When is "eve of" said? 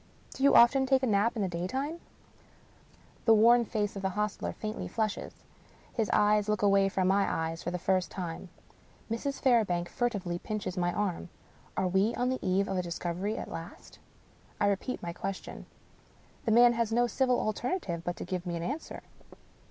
12.43-12.77